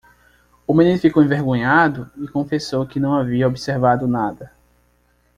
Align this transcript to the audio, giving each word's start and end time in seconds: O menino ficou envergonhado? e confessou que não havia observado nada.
O 0.65 0.73
menino 0.73 0.97
ficou 0.97 1.21
envergonhado? 1.21 2.09
e 2.17 2.27
confessou 2.27 2.87
que 2.87 2.99
não 2.99 3.13
havia 3.13 3.45
observado 3.47 4.07
nada. 4.07 4.51